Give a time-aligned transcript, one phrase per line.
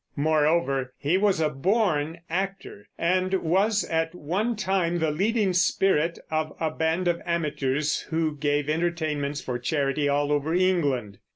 [0.15, 6.53] Moreover he was a born actor, and was at one time the leading spirit of
[6.59, 11.19] a band of amateurs who gave entertainments for charity all over England.